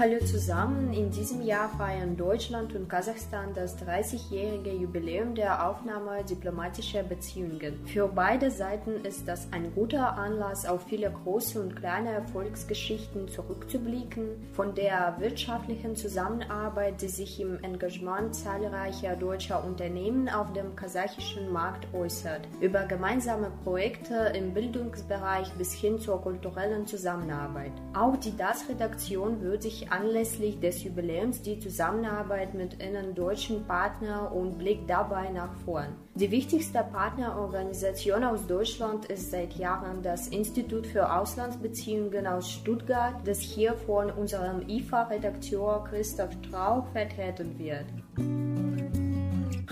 Hallo 0.00 0.18
zusammen. 0.24 0.94
In 0.94 1.10
diesem 1.10 1.42
Jahr 1.42 1.68
feiern 1.76 2.16
Deutschland 2.16 2.74
und 2.74 2.88
Kasachstan 2.88 3.52
das 3.54 3.76
30-jährige 3.82 4.72
Jubiläum 4.72 5.34
der 5.34 5.68
Aufnahme 5.68 6.24
diplomatischer 6.24 7.02
Beziehungen. 7.02 7.84
Für 7.84 8.08
beide 8.08 8.50
Seiten 8.50 9.04
ist 9.04 9.28
das 9.28 9.52
ein 9.52 9.74
guter 9.74 10.16
Anlass, 10.16 10.64
auf 10.64 10.84
viele 10.84 11.10
große 11.10 11.60
und 11.60 11.76
kleine 11.76 12.12
Erfolgsgeschichten 12.12 13.28
zurückzublicken, 13.28 14.48
von 14.54 14.74
der 14.74 15.16
wirtschaftlichen 15.18 15.94
Zusammenarbeit, 15.94 17.02
die 17.02 17.08
sich 17.08 17.38
im 17.38 17.62
Engagement 17.62 18.34
zahlreicher 18.34 19.16
deutscher 19.16 19.62
Unternehmen 19.62 20.30
auf 20.30 20.50
dem 20.54 20.74
kasachischen 20.76 21.52
Markt 21.52 21.92
äußert, 21.92 22.48
über 22.62 22.84
gemeinsame 22.84 23.52
Projekte 23.64 24.32
im 24.34 24.54
Bildungsbereich 24.54 25.52
bis 25.58 25.74
hin 25.74 25.98
zur 25.98 26.22
kulturellen 26.22 26.86
Zusammenarbeit. 26.86 27.72
Auch 27.92 28.16
die 28.16 28.34
DAS-Redaktion 28.34 29.42
wird 29.42 29.62
sich 29.62 29.89
anlässlich 29.90 30.60
des 30.60 30.82
Jubiläums 30.84 31.42
die 31.42 31.58
Zusammenarbeit 31.58 32.54
mit 32.54 32.82
ihren 32.82 33.14
deutschen 33.14 33.64
Partnern 33.66 34.32
und 34.32 34.58
blickt 34.58 34.88
dabei 34.88 35.30
nach 35.30 35.52
vorn. 35.64 35.96
Die 36.14 36.30
wichtigste 36.30 36.84
Partnerorganisation 36.92 38.24
aus 38.24 38.46
Deutschland 38.46 39.06
ist 39.06 39.30
seit 39.30 39.54
Jahren 39.54 40.02
das 40.02 40.28
Institut 40.28 40.86
für 40.86 41.12
Auslandsbeziehungen 41.12 42.26
aus 42.26 42.50
Stuttgart, 42.50 43.14
das 43.24 43.40
hier 43.40 43.74
von 43.74 44.10
unserem 44.10 44.68
IFA-Redakteur 44.68 45.84
Christoph 45.88 46.32
Strauch 46.44 46.86
vertreten 46.92 47.58
wird. 47.58 48.49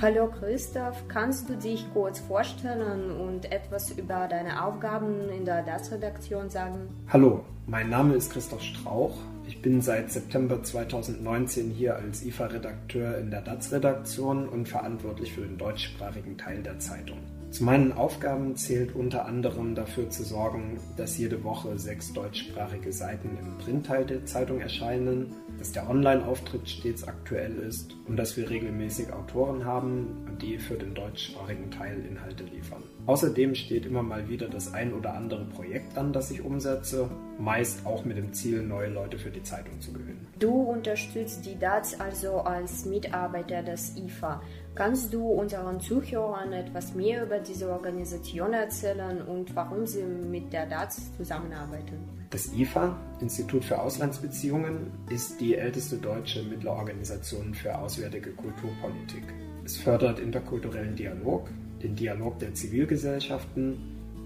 Hallo 0.01 0.31
Christoph, 0.31 1.09
kannst 1.09 1.49
du 1.49 1.57
dich 1.57 1.85
kurz 1.93 2.21
vorstellen 2.21 3.11
und 3.11 3.51
etwas 3.51 3.91
über 3.91 4.29
deine 4.29 4.65
Aufgaben 4.65 5.29
in 5.29 5.45
der 5.45 5.65
DAS-Redaktion 5.65 6.49
sagen? 6.51 6.89
Hallo, 7.09 7.45
mein 7.67 7.91
Name 7.91 8.15
ist 8.15 8.33
Christoph 8.33 8.63
Strauch. 8.63 9.17
Ich 9.49 9.61
bin 9.61 9.81
seit 9.81 10.13
September 10.13 10.63
2019 10.63 11.71
hier 11.71 11.97
als 11.97 12.25
IFA-Redakteur 12.25 13.19
in 13.19 13.33
der 13.33 13.41
DATS-Redaktion 13.41 14.49
und 14.49 14.69
verantwortlich 14.69 15.33
für 15.33 15.41
den 15.41 15.59
deutschsprachigen 15.59 16.39
Teil 16.39 16.63
der 16.63 16.79
Zeitung. 16.79 17.19
Zu 17.51 17.65
meinen 17.65 17.93
Aufgaben 17.93 18.57
zählt 18.57 18.95
unter 18.95 19.25
anderem 19.25 19.75
dafür 19.75 20.11
zu 20.11 20.23
sorgen, 20.23 20.79
dass 20.97 21.17
jede 21.17 21.43
Woche 21.45 21.79
sechs 21.79 22.13
deutschsprachige 22.13 22.93
Seiten 22.93 23.39
im 23.39 23.57
Printteil 23.57 24.05
der 24.05 24.27
Zeitung 24.27 24.61
erscheinen, 24.61 25.35
dass 25.59 25.73
der 25.73 25.89
Online-Auftritt 25.89 26.69
stets 26.69 27.05
aktuell 27.05 27.57
ist 27.57 27.97
und 28.07 28.17
dass 28.17 28.37
wir 28.37 28.51
regelmäßig 28.51 29.13
Autoren 29.13 29.65
haben, 29.65 30.39
die 30.43 30.59
für 30.59 30.77
den 30.77 30.95
deutschsprachigen 30.95 31.71
Teil 31.71 32.05
Inhalte 32.05 32.45
liefern. 32.45 32.83
Außerdem 33.09 33.55
steht 33.55 33.87
immer 33.87 34.03
mal 34.03 34.29
wieder 34.29 34.49
das 34.49 34.75
ein 34.75 34.93
oder 34.93 35.15
andere 35.15 35.47
Projekt 35.47 35.97
an, 35.97 36.13
das 36.13 36.31
ich 36.31 36.43
umsetze, 36.43 37.09
meist 37.39 37.87
auch 37.87 38.05
mit 38.05 38.19
dem 38.19 38.35
Ziel, 38.35 38.63
neue 38.63 38.91
Leute 38.91 39.19
für 39.19 39.31
die 39.31 39.43
Zeitung 39.43 39.81
zu 39.81 39.95
gewinnen. 39.95 40.27
Du 40.39 40.51
unterstützt 40.51 41.47
die 41.47 41.59
DATS 41.59 41.99
also 41.99 42.41
als 42.41 42.85
Mitarbeiter 42.85 43.63
des 43.63 43.97
IFA. 43.97 44.43
Kannst 44.75 45.15
du 45.15 45.27
unseren 45.27 45.81
Zuhörern 45.81 46.53
etwas 46.53 46.95
mehr 46.95 47.25
über 47.25 47.39
diese 47.39 47.71
Organisation 47.71 48.53
erzählen 48.53 49.23
und 49.23 49.57
warum 49.57 49.87
sie 49.87 50.03
mit 50.03 50.53
der 50.53 50.67
DATS 50.67 51.17
zusammenarbeiten? 51.17 52.07
Das 52.29 52.53
IFA, 52.53 52.95
Institut 53.23 53.65
für 53.65 53.81
Auslandsbeziehungen, 53.81 54.93
ist 55.09 55.41
die 55.41 55.55
älteste 55.55 55.97
deutsche 55.97 56.43
Mittlerorganisation 56.43 57.55
für 57.55 57.75
auswärtige 57.75 58.33
Kulturpolitik. 58.33 59.25
Es 59.65 59.79
fördert 59.79 60.19
interkulturellen 60.19 60.95
Dialog, 60.95 61.49
den 61.83 61.95
Dialog 61.95 62.39
der 62.39 62.55
Zivilgesellschaften 62.55 63.77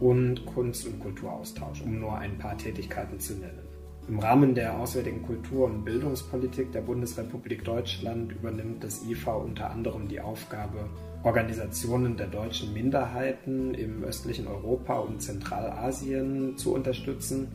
und 0.01 0.45
Kunst- 0.47 0.87
und 0.87 1.01
Kulturaustausch, 1.01 1.83
um 1.83 2.01
nur 2.01 2.19
ein 2.19 2.39
paar 2.39 2.57
Tätigkeiten 2.59 3.21
zu 3.21 3.35
nennen. 3.35 3.61
Im 4.09 4.19
Rahmen 4.19 4.55
der 4.55 4.79
auswärtigen 4.79 5.23
Kultur- 5.23 5.67
und 5.67 5.85
Bildungspolitik 5.85 6.73
der 6.73 6.81
Bundesrepublik 6.81 7.65
Deutschland 7.65 8.33
übernimmt 8.33 8.83
das 8.83 9.05
IFA 9.09 9.35
unter 9.35 9.71
anderem 9.71 10.09
die 10.09 10.21
Aufgabe, 10.21 10.89
Organisationen 11.23 12.17
der 12.17 12.27
deutschen 12.27 12.73
Minderheiten 12.73 13.75
im 13.75 14.03
östlichen 14.03 14.49
Europa 14.49 14.99
und 14.99 15.23
Zentralasien 15.23 16.57
zu 16.57 16.75
unterstützen. 16.75 17.47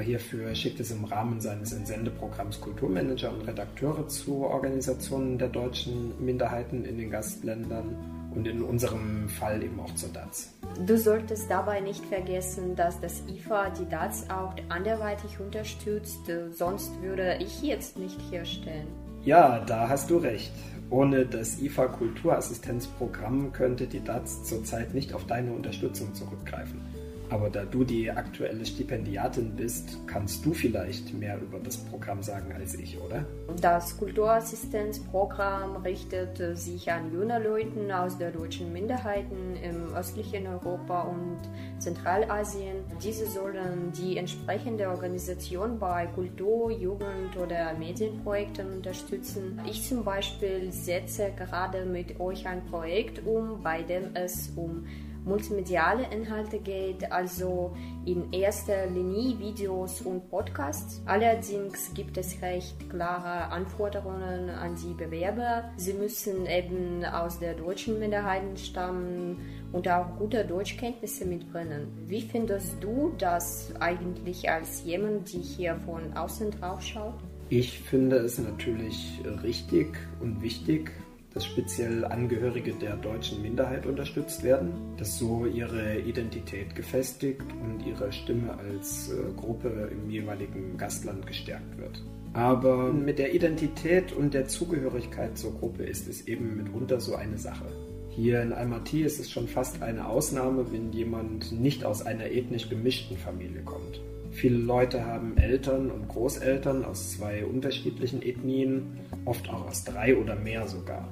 Hierfür 0.00 0.54
schickt 0.54 0.78
es 0.78 0.92
im 0.92 1.04
Rahmen 1.04 1.40
seines 1.40 1.72
Entsendeprogramms 1.72 2.60
Kulturmanager 2.60 3.32
und 3.32 3.46
Redakteure 3.46 4.06
zu 4.06 4.44
Organisationen 4.44 5.38
der 5.38 5.48
deutschen 5.48 6.24
Minderheiten 6.24 6.84
in 6.84 6.98
den 6.98 7.10
Gastländern 7.10 8.15
und 8.36 8.46
in 8.46 8.62
unserem 8.62 9.28
Fall 9.28 9.62
eben 9.62 9.80
auch 9.80 9.92
zur 9.94 10.10
DATS. 10.10 10.54
Du 10.86 10.96
solltest 10.96 11.50
dabei 11.50 11.80
nicht 11.80 12.04
vergessen, 12.04 12.76
dass 12.76 13.00
das 13.00 13.22
IFA 13.26 13.70
die 13.70 13.88
DATS 13.88 14.26
auch 14.28 14.54
anderweitig 14.68 15.40
unterstützt, 15.40 16.30
sonst 16.52 16.92
würde 17.00 17.38
ich 17.40 17.62
jetzt 17.62 17.98
nicht 17.98 18.20
herstellen. 18.30 18.86
Ja, 19.24 19.60
da 19.60 19.88
hast 19.88 20.10
du 20.10 20.18
recht. 20.18 20.52
Ohne 20.88 21.26
das 21.26 21.60
IFA 21.60 21.86
Kulturassistenzprogramm 21.86 23.52
könnte 23.52 23.88
die 23.88 24.04
DATS 24.04 24.44
zurzeit 24.44 24.94
nicht 24.94 25.12
auf 25.14 25.26
deine 25.26 25.52
Unterstützung 25.52 26.14
zurückgreifen. 26.14 26.80
Aber 27.28 27.50
da 27.50 27.64
du 27.64 27.82
die 27.82 28.10
aktuelle 28.10 28.64
Stipendiatin 28.64 29.56
bist, 29.56 29.98
kannst 30.06 30.44
du 30.46 30.54
vielleicht 30.54 31.12
mehr 31.12 31.40
über 31.40 31.58
das 31.58 31.76
Programm 31.76 32.22
sagen 32.22 32.52
als 32.52 32.74
ich, 32.74 32.98
oder? 33.00 33.24
Das 33.60 33.96
Kulturassistenzprogramm 33.96 35.76
richtet 35.76 36.56
sich 36.56 36.90
an 36.90 37.12
junge 37.12 37.42
Leute 37.42 37.98
aus 37.98 38.16
der 38.18 38.30
deutschen 38.30 38.72
Minderheiten 38.72 39.56
im 39.62 39.94
östlichen 39.94 40.46
Europa 40.46 41.02
und 41.02 41.38
Zentralasien. 41.78 42.76
Diese 43.02 43.26
sollen 43.26 43.92
die 43.92 44.18
entsprechende 44.18 44.88
Organisation 44.88 45.78
bei 45.78 46.06
Kultur, 46.06 46.70
Jugend 46.70 47.36
oder 47.36 47.74
Medienprojekten 47.74 48.76
unterstützen. 48.76 49.60
Ich 49.68 49.82
zum 49.82 50.04
Beispiel 50.04 50.70
setze 50.72 51.32
gerade 51.36 51.84
mit 51.84 52.20
euch 52.20 52.46
ein 52.46 52.64
Projekt 52.66 53.26
um, 53.26 53.62
bei 53.62 53.82
dem 53.82 54.14
es 54.14 54.52
um 54.54 54.84
multimediale 55.26 56.06
Inhalte 56.10 56.58
geht, 56.58 57.12
also 57.12 57.76
in 58.06 58.32
erster 58.32 58.86
Linie 58.86 59.38
Videos 59.38 60.00
und 60.00 60.30
Podcasts. 60.30 61.02
Allerdings 61.04 61.92
gibt 61.94 62.16
es 62.16 62.40
recht 62.40 62.88
klare 62.88 63.50
Anforderungen 63.52 64.48
an 64.50 64.76
die 64.76 64.94
Bewerber. 64.94 65.70
Sie 65.76 65.92
müssen 65.92 66.46
eben 66.46 67.04
aus 67.04 67.38
der 67.40 67.54
deutschen 67.54 67.98
Minderheiten 67.98 68.56
stammen 68.56 69.38
und 69.72 69.88
auch 69.88 70.16
gute 70.16 70.44
Deutschkenntnisse 70.44 71.26
mitbringen. 71.26 71.88
Wie 72.06 72.22
findest 72.22 72.82
du 72.82 73.12
das 73.18 73.72
eigentlich 73.80 74.48
als 74.48 74.84
jemand, 74.84 75.32
der 75.32 75.40
hier 75.40 75.76
von 75.84 76.12
außen 76.16 76.52
drauf 76.52 76.80
schaut? 76.80 77.14
Ich 77.48 77.80
finde 77.80 78.16
es 78.16 78.38
natürlich 78.38 79.20
richtig 79.42 79.96
und 80.20 80.42
wichtig, 80.42 80.90
dass 81.36 81.44
speziell 81.44 82.02
Angehörige 82.06 82.72
der 82.72 82.96
deutschen 82.96 83.42
Minderheit 83.42 83.84
unterstützt 83.84 84.42
werden, 84.42 84.72
dass 84.96 85.18
so 85.18 85.44
ihre 85.44 86.00
Identität 86.00 86.74
gefestigt 86.74 87.42
und 87.62 87.84
ihre 87.86 88.10
Stimme 88.10 88.56
als 88.58 89.10
äh, 89.10 89.34
Gruppe 89.38 89.90
im 89.92 90.08
jeweiligen 90.08 90.78
Gastland 90.78 91.26
gestärkt 91.26 91.76
wird. 91.76 92.02
Aber 92.32 92.90
mit 92.90 93.18
der 93.18 93.34
Identität 93.34 94.14
und 94.14 94.32
der 94.32 94.48
Zugehörigkeit 94.48 95.36
zur 95.36 95.52
Gruppe 95.52 95.84
ist 95.84 96.08
es 96.08 96.26
eben 96.26 96.56
mitunter 96.56 97.00
so 97.00 97.16
eine 97.16 97.36
Sache. 97.36 97.66
Hier 98.08 98.40
in 98.40 98.54
Almaty 98.54 99.02
ist 99.02 99.20
es 99.20 99.30
schon 99.30 99.46
fast 99.46 99.82
eine 99.82 100.08
Ausnahme, 100.08 100.72
wenn 100.72 100.90
jemand 100.90 101.52
nicht 101.52 101.84
aus 101.84 102.00
einer 102.00 102.30
ethnisch 102.30 102.70
gemischten 102.70 103.18
Familie 103.18 103.60
kommt. 103.60 104.00
Viele 104.30 104.56
Leute 104.56 105.04
haben 105.04 105.36
Eltern 105.36 105.90
und 105.90 106.08
Großeltern 106.08 106.82
aus 106.82 107.12
zwei 107.12 107.44
unterschiedlichen 107.44 108.22
Ethnien, 108.22 109.00
oft 109.26 109.50
auch 109.50 109.68
aus 109.68 109.84
drei 109.84 110.16
oder 110.16 110.34
mehr 110.34 110.66
sogar. 110.66 111.06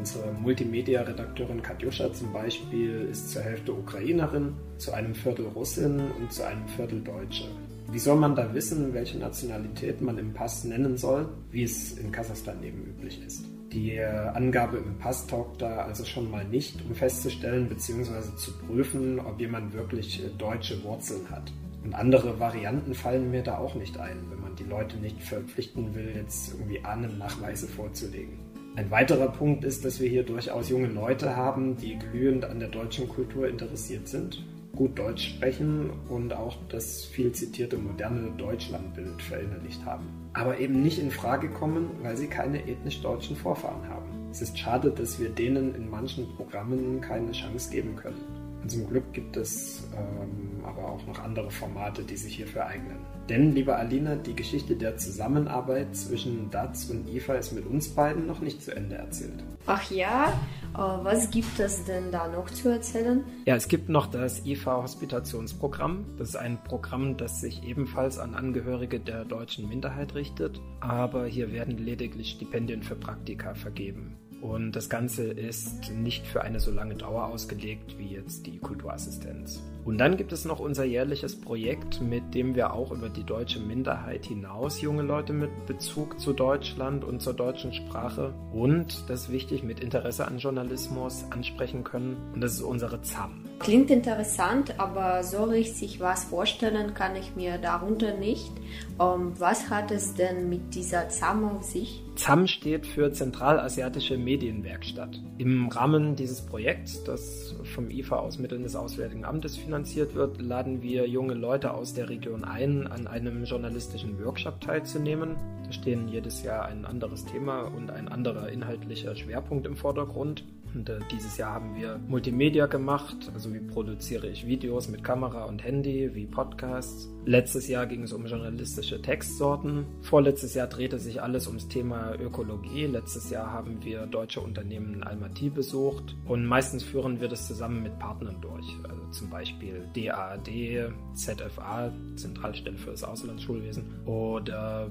Unsere 0.00 0.32
Multimedia-Redakteurin 0.32 1.62
Katjuscha 1.62 2.10
zum 2.10 2.32
Beispiel 2.32 3.06
ist 3.10 3.32
zur 3.32 3.42
Hälfte 3.42 3.74
Ukrainerin, 3.74 4.54
zu 4.78 4.92
einem 4.92 5.14
Viertel 5.14 5.48
Russin 5.48 6.00
und 6.18 6.32
zu 6.32 6.42
einem 6.42 6.66
Viertel 6.68 7.02
Deutsche. 7.02 7.44
Wie 7.92 7.98
soll 7.98 8.16
man 8.16 8.34
da 8.34 8.54
wissen, 8.54 8.94
welche 8.94 9.18
Nationalität 9.18 10.00
man 10.00 10.16
im 10.16 10.32
Pass 10.32 10.64
nennen 10.64 10.96
soll, 10.96 11.28
wie 11.50 11.64
es 11.64 11.98
in 11.98 12.10
Kasachstan 12.10 12.64
eben 12.64 12.82
üblich 12.82 13.22
ist? 13.26 13.44
Die 13.74 14.00
Angabe 14.00 14.78
im 14.78 14.96
Pass 14.96 15.26
taugt 15.26 15.60
da 15.60 15.82
also 15.82 16.06
schon 16.06 16.30
mal 16.30 16.46
nicht, 16.46 16.82
um 16.88 16.94
festzustellen 16.94 17.68
bzw. 17.68 18.34
zu 18.36 18.52
prüfen, 18.66 19.20
ob 19.20 19.38
jemand 19.38 19.74
wirklich 19.74 20.22
deutsche 20.38 20.82
Wurzeln 20.82 21.28
hat. 21.28 21.52
Und 21.84 21.92
andere 21.92 22.40
Varianten 22.40 22.94
fallen 22.94 23.30
mir 23.30 23.42
da 23.42 23.58
auch 23.58 23.74
nicht 23.74 23.98
ein, 23.98 24.16
wenn 24.30 24.40
man 24.40 24.56
die 24.56 24.64
Leute 24.64 24.96
nicht 24.96 25.22
verpflichten 25.22 25.94
will, 25.94 26.12
jetzt 26.16 26.54
irgendwie 26.54 26.82
Ahnennachweise 26.82 27.68
vorzulegen. 27.68 28.49
Ein 28.76 28.90
weiterer 28.90 29.28
Punkt 29.28 29.64
ist, 29.64 29.84
dass 29.84 30.00
wir 30.00 30.08
hier 30.08 30.22
durchaus 30.22 30.68
junge 30.68 30.86
Leute 30.86 31.36
haben, 31.36 31.76
die 31.76 31.98
glühend 31.98 32.44
an 32.44 32.60
der 32.60 32.68
deutschen 32.68 33.08
Kultur 33.08 33.48
interessiert 33.48 34.06
sind, 34.06 34.44
gut 34.76 34.96
Deutsch 34.96 35.28
sprechen 35.28 35.90
und 36.08 36.32
auch 36.32 36.56
das 36.68 37.04
viel 37.04 37.32
zitierte 37.32 37.76
moderne 37.76 38.30
Deutschlandbild 38.38 39.20
verinnerlicht 39.22 39.84
haben. 39.84 40.06
Aber 40.34 40.58
eben 40.58 40.82
nicht 40.82 41.00
in 41.00 41.10
Frage 41.10 41.50
kommen, 41.50 41.90
weil 42.02 42.16
sie 42.16 42.28
keine 42.28 42.66
ethnisch 42.68 43.02
deutschen 43.02 43.34
Vorfahren 43.34 43.88
haben. 43.88 44.30
Es 44.30 44.40
ist 44.40 44.56
schade, 44.56 44.90
dass 44.90 45.18
wir 45.18 45.30
denen 45.30 45.74
in 45.74 45.90
manchen 45.90 46.28
Programmen 46.36 47.00
keine 47.00 47.32
Chance 47.32 47.72
geben 47.72 47.96
können. 47.96 48.39
Und 48.62 48.70
zum 48.70 48.88
Glück 48.88 49.12
gibt 49.12 49.36
es 49.36 49.88
ähm, 49.96 50.64
aber 50.64 50.90
auch 50.90 51.06
noch 51.06 51.18
andere 51.18 51.50
Formate, 51.50 52.02
die 52.02 52.16
sich 52.16 52.36
hierfür 52.36 52.66
eignen. 52.66 52.98
Denn, 53.28 53.54
liebe 53.54 53.76
Alina, 53.76 54.16
die 54.16 54.34
Geschichte 54.34 54.74
der 54.74 54.96
Zusammenarbeit 54.96 55.94
zwischen 55.94 56.50
DATS 56.50 56.90
und 56.90 57.08
IFA 57.08 57.34
ist 57.34 57.52
mit 57.52 57.64
uns 57.64 57.88
beiden 57.88 58.26
noch 58.26 58.40
nicht 58.40 58.62
zu 58.62 58.74
Ende 58.74 58.96
erzählt. 58.96 59.44
Ach 59.66 59.90
ja, 59.90 60.32
äh, 60.74 60.78
was 60.78 61.30
gibt 61.30 61.58
es 61.60 61.84
denn 61.84 62.10
da 62.10 62.28
noch 62.28 62.50
zu 62.50 62.68
erzählen? 62.68 63.24
Ja, 63.46 63.54
es 63.54 63.68
gibt 63.68 63.88
noch 63.88 64.08
das 64.08 64.44
IFA-Hospitationsprogramm. 64.44 66.04
Das 66.18 66.30
ist 66.30 66.36
ein 66.36 66.58
Programm, 66.64 67.16
das 67.16 67.40
sich 67.40 67.62
ebenfalls 67.62 68.18
an 68.18 68.34
Angehörige 68.34 68.98
der 69.00 69.24
deutschen 69.24 69.68
Minderheit 69.68 70.14
richtet, 70.14 70.60
aber 70.80 71.26
hier 71.26 71.52
werden 71.52 71.78
lediglich 71.78 72.30
Stipendien 72.30 72.82
für 72.82 72.96
Praktika 72.96 73.54
vergeben. 73.54 74.16
Und 74.40 74.72
das 74.72 74.88
Ganze 74.88 75.24
ist 75.24 75.90
nicht 75.90 76.26
für 76.26 76.42
eine 76.42 76.60
so 76.60 76.70
lange 76.70 76.94
Dauer 76.94 77.26
ausgelegt 77.26 77.98
wie 77.98 78.14
jetzt 78.14 78.46
die 78.46 78.58
Kulturassistenz. 78.58 79.62
Und 79.84 79.98
dann 79.98 80.16
gibt 80.16 80.32
es 80.32 80.44
noch 80.44 80.60
unser 80.60 80.84
jährliches 80.84 81.40
Projekt, 81.40 82.00
mit 82.00 82.34
dem 82.34 82.54
wir 82.54 82.72
auch 82.72 82.92
über 82.92 83.08
die 83.08 83.24
deutsche 83.24 83.60
Minderheit 83.60 84.26
hinaus 84.26 84.80
junge 84.80 85.02
Leute 85.02 85.32
mit 85.32 85.66
Bezug 85.66 86.20
zu 86.20 86.32
Deutschland 86.32 87.04
und 87.04 87.20
zur 87.20 87.34
deutschen 87.34 87.72
Sprache 87.72 88.32
und, 88.52 89.08
das 89.08 89.22
ist 89.22 89.32
wichtig, 89.32 89.62
mit 89.62 89.80
Interesse 89.80 90.26
an 90.26 90.38
Journalismus 90.38 91.24
ansprechen 91.30 91.84
können. 91.84 92.16
Und 92.34 92.40
das 92.40 92.54
ist 92.54 92.62
unsere 92.62 93.02
ZAM. 93.02 93.49
Klingt 93.60 93.90
interessant, 93.90 94.80
aber 94.80 95.22
so 95.22 95.44
richtig 95.44 96.00
was 96.00 96.24
vorstellen 96.24 96.94
kann 96.94 97.14
ich 97.14 97.36
mir 97.36 97.58
darunter 97.58 98.16
nicht. 98.16 98.50
Um, 98.96 99.20
ähm, 99.20 99.32
was 99.38 99.68
hat 99.68 99.90
es 99.90 100.14
denn 100.14 100.48
mit 100.48 100.74
dieser 100.74 101.10
ZAM 101.10 101.44
auf 101.44 101.62
sich? 101.62 102.02
ZAM 102.16 102.46
steht 102.46 102.86
für 102.86 103.12
Zentralasiatische 103.12 104.16
Medienwerkstatt. 104.16 105.20
Im 105.36 105.68
Rahmen 105.68 106.16
dieses 106.16 106.40
Projekts, 106.40 107.04
das 107.04 107.54
vom 107.74 107.90
IFA 107.90 108.16
aus 108.16 108.38
Mitteln 108.38 108.62
des 108.62 108.76
Auswärtigen 108.76 109.26
Amtes 109.26 109.58
finanziert 109.58 110.14
wird, 110.14 110.40
laden 110.40 110.80
wir 110.80 111.06
junge 111.06 111.34
Leute 111.34 111.74
aus 111.74 111.92
der 111.92 112.08
Region 112.08 112.44
ein, 112.44 112.86
an 112.86 113.06
einem 113.06 113.44
journalistischen 113.44 114.18
Workshop 114.24 114.62
teilzunehmen. 114.62 115.36
Da 115.66 115.72
stehen 115.72 116.08
jedes 116.08 116.42
Jahr 116.42 116.64
ein 116.64 116.86
anderes 116.86 117.26
Thema 117.26 117.64
und 117.64 117.90
ein 117.90 118.08
anderer 118.08 118.48
inhaltlicher 118.48 119.14
Schwerpunkt 119.14 119.66
im 119.66 119.76
Vordergrund. 119.76 120.44
Und 120.74 120.88
äh, 120.88 120.98
dieses 121.10 121.36
Jahr 121.36 121.52
haben 121.52 121.74
wir 121.76 121.98
Multimedia 122.06 122.66
gemacht, 122.66 123.30
also 123.34 123.52
wie 123.52 123.60
produziere 123.60 124.28
ich 124.28 124.46
Videos 124.46 124.88
mit 124.88 125.02
Kamera 125.02 125.44
und 125.44 125.64
Handy, 125.64 126.14
wie 126.14 126.26
Podcasts. 126.26 127.08
Letztes 127.24 127.68
Jahr 127.68 127.86
ging 127.86 128.02
es 128.02 128.12
um 128.12 128.26
journalistische 128.26 129.02
Textsorten. 129.02 129.84
Vorletztes 130.02 130.54
Jahr 130.54 130.66
drehte 130.66 130.98
sich 130.98 131.22
alles 131.22 131.46
ums 131.46 131.68
Thema 131.68 132.14
Ökologie. 132.14 132.86
Letztes 132.86 133.30
Jahr 133.30 133.50
haben 133.52 133.78
wir 133.82 134.06
deutsche 134.06 134.40
Unternehmen 134.40 134.94
in 134.94 135.02
Almaty 135.02 135.50
besucht 135.50 136.16
und 136.26 136.46
meistens 136.46 136.82
führen 136.82 137.20
wir 137.20 137.28
das 137.28 137.46
zusammen 137.46 137.82
mit 137.82 137.98
Partnern 137.98 138.36
durch. 138.40 138.66
Also 138.88 139.02
zum 139.10 139.28
Beispiel 139.28 139.82
DAAD, 139.94 140.92
ZFA, 141.14 141.92
Zentralstelle 142.16 142.78
für 142.78 142.92
das 142.92 143.04
Auslandsschulwesen 143.04 143.84
oder 144.06 144.90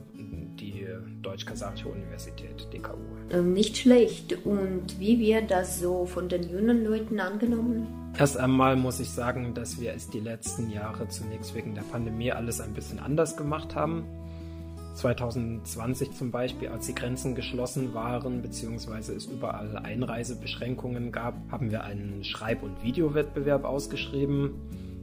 die 0.60 0.86
Deutsch-Kasachische 1.22 1.88
Universität, 1.88 2.68
DKU. 2.74 2.98
Ähm, 3.32 3.54
nicht 3.54 3.78
schlecht. 3.78 4.46
Und 4.46 5.00
wie 5.00 5.20
wird 5.20 5.52
das 5.52 5.69
so 5.70 6.06
von 6.06 6.28
den 6.28 6.50
jungen 6.50 6.84
Leuten 6.84 7.20
angenommen? 7.20 7.88
Erst 8.18 8.38
einmal 8.38 8.76
muss 8.76 9.00
ich 9.00 9.10
sagen, 9.10 9.54
dass 9.54 9.80
wir 9.80 9.94
es 9.94 10.10
die 10.10 10.20
letzten 10.20 10.70
Jahre 10.72 11.08
zunächst 11.08 11.54
wegen 11.56 11.76
der 11.76 11.84
Pandemie 11.84 12.32
alles 12.32 12.60
ein 12.60 12.74
bisschen 12.74 13.00
anders 13.00 13.38
gemacht 13.38 13.76
haben. 13.76 14.06
2020 14.96 16.12
zum 16.12 16.32
Beispiel, 16.32 16.68
als 16.70 16.88
die 16.88 16.96
Grenzen 16.96 17.36
geschlossen 17.36 17.94
waren, 17.94 18.42
beziehungsweise 18.42 19.14
es 19.14 19.28
überall 19.28 19.78
Einreisebeschränkungen 19.78 21.12
gab, 21.12 21.36
haben 21.52 21.72
wir 21.72 21.84
einen 21.84 22.24
Schreib- 22.24 22.64
und 22.64 22.84
Videowettbewerb 22.84 23.64
ausgeschrieben 23.64 24.56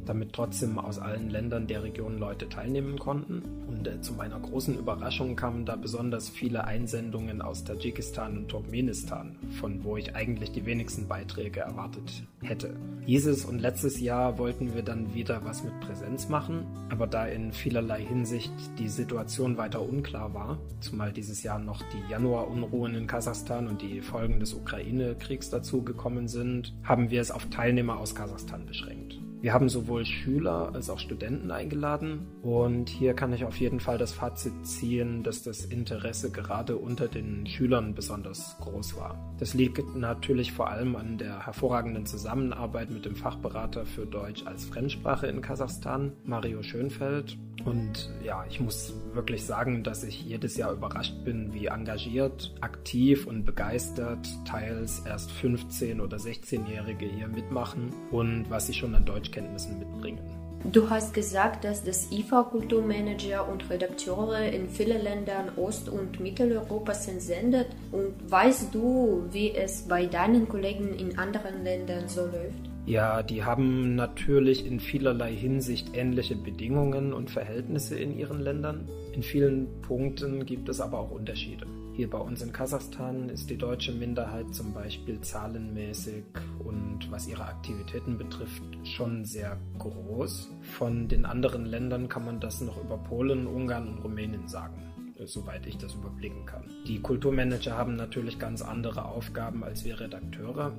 damit 0.08 0.32
trotzdem 0.32 0.79
aus 0.79 0.99
allen 0.99 1.31
Ländern 1.31 1.67
der 1.67 1.82
Region 1.82 2.19
Leute 2.19 2.49
teilnehmen 2.49 2.99
konnten. 2.99 3.43
Und 3.69 3.87
äh, 3.87 4.00
zu 4.00 4.14
meiner 4.14 4.38
großen 4.38 4.79
Überraschung 4.79 5.37
kamen 5.37 5.67
da 5.67 5.76
besonders 5.76 6.29
viele 6.29 6.64
Einsendungen 6.64 7.43
aus 7.43 7.64
Tadschikistan 7.64 8.38
und 8.38 8.49
Turkmenistan, 8.49 9.37
von 9.61 9.85
wo 9.85 9.97
ich 9.97 10.14
eigentlich 10.14 10.53
die 10.53 10.64
wenigsten 10.67 11.08
Beiträge 11.08 11.61
erwartet 11.61 12.25
hätte. 12.43 12.76
Dieses 13.06 13.44
und 13.44 13.58
letztes 13.58 14.00
Jahr 14.00 14.38
wollten 14.38 14.75
wir 14.75 14.82
dann 14.82 15.14
wieder 15.14 15.44
was 15.44 15.62
mit 15.62 15.79
Präsenz 15.81 16.29
machen, 16.29 16.67
aber 16.91 17.06
da 17.06 17.26
in 17.26 17.52
vielerlei 17.52 18.02
Hinsicht 18.02 18.52
die 18.79 18.88
Situation 18.88 19.56
weiter 19.56 19.82
unklar 19.82 20.35
war, 20.35 20.59
zumal 20.81 21.12
dieses 21.12 21.43
Jahr 21.43 21.59
noch 21.59 21.82
die 21.82 22.11
Januarunruhen 22.11 22.94
in 22.94 23.06
Kasachstan 23.06 23.69
und 23.69 23.82
die 23.82 24.00
Folgen 24.00 24.41
des 24.41 24.55
Ukraine-Kriegs 24.55 25.50
dazu 25.50 25.82
gekommen 25.82 26.29
sind, 26.29 26.75
haben 26.85 27.11
wir 27.11 27.20
es 27.20 27.31
auf 27.31 27.47
Teilnehmer 27.47 27.99
aus 27.99 28.14
Kasachstan 28.14 28.67
beschränkt. 28.67 29.25
Wir 29.47 29.55
haben 29.55 29.69
sowohl 29.69 30.05
Schüler 30.05 30.73
als 30.75 30.91
auch 30.91 30.99
Studenten 30.99 31.53
eingeladen 31.53 32.27
und 32.43 32.89
hier 32.89 33.15
kann 33.15 33.33
ich 33.33 33.45
auf 33.45 33.61
jeden 33.61 33.79
Fall 33.79 33.97
das 33.97 34.11
Fazit 34.11 34.67
ziehen, 34.67 35.23
dass 35.23 35.45
das 35.45 35.65
Interesse 35.65 36.33
gerade 36.33 36.77
unter 36.77 37.07
den 37.07 37.47
Schülern 37.47 37.95
besonders 37.95 38.57
groß 38.61 38.97
war. 38.97 39.17
Das 39.39 39.55
liegt 39.55 39.95
natürlich 39.95 40.51
vor 40.51 40.69
allem 40.69 40.97
an 40.97 41.17
der 41.19 41.47
hervorragenden 41.47 42.07
Zusammenarbeit 42.07 42.91
mit 42.91 43.05
dem 43.05 43.15
Fachberater 43.15 43.87
für 43.87 44.05
Deutsch 44.05 44.45
als 44.47 44.65
Fremdsprache 44.65 45.29
in 45.29 45.41
Kasachstan, 45.43 46.11
Mario 46.25 46.65
Schönfeld. 46.65 47.39
Und 47.65 48.11
ja, 48.23 48.45
ich 48.49 48.61
muss 48.61 48.95
wirklich 49.13 49.45
sagen, 49.45 49.83
dass 49.83 50.05
ich 50.05 50.25
jedes 50.25 50.57
Jahr 50.57 50.73
überrascht 50.73 51.25
bin, 51.25 51.53
wie 51.53 51.67
engagiert, 51.67 52.55
aktiv 52.61 53.27
und 53.27 53.45
begeistert 53.45 54.29
teils 54.45 55.03
erst 55.07 55.31
15- 55.31 56.01
oder 56.01 56.17
16-Jährige 56.17 57.07
hier 57.07 57.29
mitmachen 57.29 57.93
und 58.11 58.51
was 58.51 58.67
sie 58.67 58.75
schon 58.75 58.95
an 58.95 59.05
Deutsch 59.05 59.33
Deutschkenntnissen 59.37 59.79
mitbringen. 59.79 60.19
Du 60.73 60.91
hast 60.91 61.15
gesagt, 61.15 61.65
dass 61.65 61.85
das 61.85 62.11
IFA 62.11 62.44
Kulturmanager 62.44 63.47
und 63.49 63.69
Redakteure 63.71 64.47
in 64.47 64.69
vielen 64.69 65.03
Ländern 65.03 65.50
Ost- 65.56 65.88
und 65.88 66.19
Mitteleuropas 66.19 67.06
entsendet. 67.06 67.69
Und 67.93 68.15
weißt 68.29 68.75
du, 68.75 69.27
wie 69.31 69.53
es 69.53 69.83
bei 69.83 70.06
deinen 70.06 70.49
Kollegen 70.49 70.99
in 70.99 71.19
anderen 71.19 71.62
Ländern 71.62 72.09
so 72.09 72.23
läuft? 72.23 72.75
Ja, 72.87 73.25
die 73.25 73.43
haben 73.43 73.97
natürlich 73.97 74.65
in 74.65 74.79
vielerlei 74.79 75.35
Hinsicht 75.35 75.97
ähnliche 75.97 76.37
Bedingungen 76.37 77.12
und 77.12 77.33
Verhältnisse 77.33 77.99
in 77.99 78.17
ihren 78.17 78.41
Ländern. 78.41 78.88
In 79.12 79.25
vielen 79.25 79.83
Punkten 79.83 80.47
gibt 80.47 80.69
es 80.69 80.81
aber 80.81 81.00
auch 81.00 81.11
Unterschiede. 81.11 81.67
Hier 81.94 82.09
bei 82.09 82.19
uns 82.19 82.43
in 82.43 82.53
Kasachstan 82.53 83.29
ist 83.29 83.50
die 83.50 83.56
deutsche 83.56 83.91
Minderheit 83.91 84.55
zum 84.55 84.73
Beispiel 84.73 85.21
zahlenmäßig 85.21 86.23
und 86.65 87.11
was 87.11 87.27
ihre 87.27 87.47
Aktivitäten 87.47 88.19
betrifft 88.19 88.62
schon 88.85 89.25
sehr 89.25 89.59
groß. 89.79 90.53
Von 90.79 91.09
den 91.09 91.25
anderen 91.25 91.67
Ländern 91.67 92.09
kann 92.09 92.25
man 92.25 92.38
das 92.38 92.61
noch 92.61 92.81
über 92.81 92.99
Polen, 92.99 93.49
Ungarn 93.49 93.88
und 93.88 94.05
Rumänien 94.05 94.47
sagen 94.47 94.81
soweit 95.25 95.66
ich 95.66 95.78
das 95.78 95.95
überblicken 95.95 96.45
kann. 96.45 96.64
Die 96.87 97.00
Kulturmanager 97.00 97.76
haben 97.76 97.97
natürlich 97.97 98.38
ganz 98.38 98.61
andere 98.61 99.07
Aufgaben 99.07 99.64
als 99.64 99.85
wir 99.85 99.99
Redakteure 99.99 100.73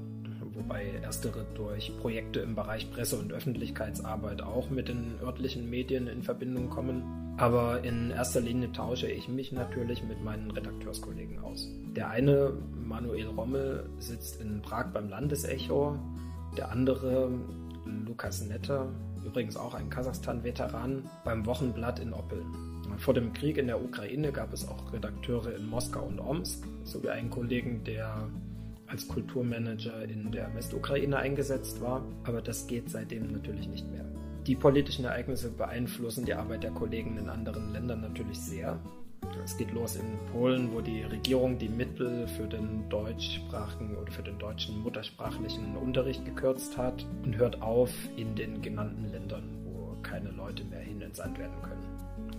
wobei 0.57 0.85
erstere 1.03 1.45
durch 1.53 1.95
Projekte 1.99 2.39
im 2.39 2.55
Bereich 2.55 2.91
Presse- 2.91 3.17
und 3.17 3.31
Öffentlichkeitsarbeit 3.31 4.41
auch 4.41 4.69
mit 4.69 4.87
den 4.87 5.13
örtlichen 5.21 5.69
Medien 5.69 6.07
in 6.07 6.23
Verbindung 6.23 6.69
kommen. 6.69 7.03
Aber 7.37 7.83
in 7.83 8.09
erster 8.09 8.41
Linie 8.41 8.71
tausche 8.71 9.07
ich 9.07 9.29
mich 9.29 9.51
natürlich 9.51 10.03
mit 10.03 10.23
meinen 10.23 10.49
Redakteurskollegen 10.49 11.39
aus. 11.39 11.69
Der 11.95 12.09
eine, 12.09 12.53
Manuel 12.83 13.27
Rommel, 13.27 13.87
sitzt 13.99 14.41
in 14.41 14.61
Prag 14.63 14.87
beim 14.91 15.07
Landesecho, 15.07 15.99
der 16.57 16.71
andere, 16.71 17.31
Lukas 18.07 18.43
Netter, 18.43 18.87
übrigens 19.23 19.55
auch 19.55 19.75
ein 19.75 19.89
Kasachstan-Veteran, 19.89 21.03
beim 21.23 21.45
Wochenblatt 21.45 21.99
in 21.99 22.13
Oppeln. 22.13 22.45
Vor 22.97 23.13
dem 23.13 23.33
Krieg 23.33 23.57
in 23.57 23.67
der 23.67 23.83
Ukraine 23.83 24.31
gab 24.31 24.51
es 24.53 24.67
auch 24.67 24.91
Redakteure 24.91 25.55
in 25.55 25.67
Moskau 25.67 26.05
und 26.05 26.19
Omsk, 26.19 26.65
sowie 26.83 27.09
einen 27.09 27.29
Kollegen, 27.29 27.83
der 27.83 28.27
als 28.87 29.07
Kulturmanager 29.07 30.03
in 30.03 30.31
der 30.31 30.53
Westukraine 30.55 31.17
eingesetzt 31.17 31.81
war, 31.81 32.03
aber 32.23 32.41
das 32.41 32.67
geht 32.67 32.89
seitdem 32.89 33.31
natürlich 33.31 33.67
nicht 33.67 33.89
mehr. 33.91 34.05
Die 34.45 34.55
politischen 34.55 35.05
Ereignisse 35.05 35.51
beeinflussen 35.51 36.25
die 36.25 36.33
Arbeit 36.33 36.63
der 36.63 36.71
Kollegen 36.71 37.17
in 37.17 37.29
anderen 37.29 37.73
Ländern 37.73 38.01
natürlich 38.01 38.39
sehr. 38.39 38.79
Es 39.43 39.57
geht 39.57 39.73
los 39.73 39.97
in 39.97 40.17
Polen, 40.31 40.71
wo 40.73 40.81
die 40.81 41.01
Regierung 41.01 41.57
die 41.57 41.69
Mittel 41.69 42.27
für 42.27 42.47
den 42.47 42.87
deutschsprachigen 42.89 43.95
oder 43.97 44.11
für 44.11 44.23
den 44.23 44.39
deutschen 44.39 44.81
muttersprachlichen 44.81 45.75
Unterricht 45.75 46.23
gekürzt 46.23 46.77
hat 46.77 47.05
und 47.23 47.35
hört 47.37 47.61
auf 47.61 47.91
in 48.15 48.35
den 48.35 48.61
genannten 48.61 49.11
Ländern, 49.11 49.43
wo 49.65 50.01
keine 50.01 50.31
Leute 50.31 50.63
mehr 50.63 50.79
hin 50.79 51.01
entsandt 51.01 51.37
werden 51.39 51.61
können. 51.61 51.86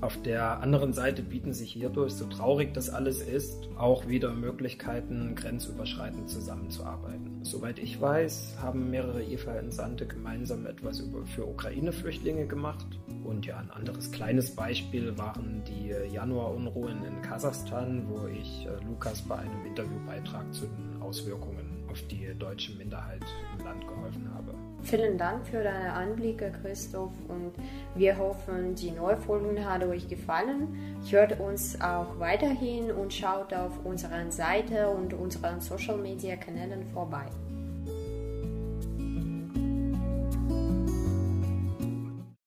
Auf 0.01 0.23
der 0.23 0.61
anderen 0.61 0.93
Seite 0.93 1.23
bieten 1.23 1.53
sich 1.53 1.73
hierdurch, 1.73 2.13
so 2.13 2.27
traurig 2.27 2.73
das 2.73 2.89
alles 2.89 3.21
ist, 3.21 3.69
auch 3.77 4.07
wieder 4.07 4.33
Möglichkeiten, 4.33 5.35
grenzüberschreitend 5.35 6.31
zusammenzuarbeiten. 6.31 7.41
Soweit 7.43 7.81
ich 7.81 8.01
weiß, 8.01 8.59
haben 8.63 8.91
mehrere 8.91 9.25
IFA-Entsandte 9.25 10.07
gemeinsam 10.07 10.67
etwas 10.67 11.03
für 11.35 11.49
Ukraine-Flüchtlinge 11.49 12.47
gemacht. 12.47 12.87
Und 13.25 13.45
ja, 13.45 13.59
ein 13.59 13.73
anderes 13.73 14.13
kleines 14.13 14.55
Beispiel 14.55 15.19
waren 15.19 15.65
die 15.67 15.93
Januarunruhen 16.15 17.05
in 17.05 17.21
Kasachstan, 17.23 18.09
wo 18.09 18.29
ich 18.29 18.67
äh, 18.67 18.85
Lukas 18.85 19.21
bei 19.23 19.37
einem 19.37 19.67
Interviewbeitrag 19.67 20.55
zu 20.55 20.67
den 20.67 21.03
Auswirkungen 21.03 21.85
auf 21.91 22.01
die 22.03 22.33
deutsche 22.39 22.73
Minderheit 22.77 23.25
im 23.59 23.65
Land 23.65 23.87
geholfen 23.87 24.33
habe. 24.33 24.55
Vielen 24.89 25.19
Dank 25.19 25.47
für 25.47 25.63
deine 25.63 25.93
Anblicke, 25.93 26.51
Christoph, 26.63 27.13
und 27.29 27.53
wir 27.95 28.17
hoffen, 28.17 28.75
die 28.75 28.91
neue 28.91 29.19
Folge 29.19 29.63
hat 29.63 29.85
euch 29.85 30.09
gefallen. 30.09 30.99
Hört 31.11 31.39
uns 31.39 31.79
auch 31.79 32.19
weiterhin 32.19 32.91
und 32.91 33.13
schaut 33.13 33.53
auf 33.53 33.85
unserer 33.85 34.33
Seite 34.33 34.89
und 34.89 35.13
unseren 35.13 35.61
Social 35.61 35.99
Media 35.99 36.37
Kanälen 36.37 36.87
vorbei. 36.95 37.27